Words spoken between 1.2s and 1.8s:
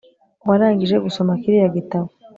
kiriya